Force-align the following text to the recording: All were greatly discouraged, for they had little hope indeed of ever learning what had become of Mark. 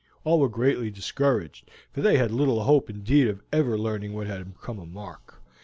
All 0.23 0.39
were 0.39 0.49
greatly 0.49 0.89
discouraged, 0.89 1.69
for 1.91 2.01
they 2.01 2.17
had 2.17 2.31
little 2.31 2.63
hope 2.63 2.89
indeed 2.89 3.27
of 3.27 3.43
ever 3.53 3.77
learning 3.77 4.13
what 4.13 4.25
had 4.25 4.51
become 4.55 4.79
of 4.79 4.89
Mark. 4.89 5.39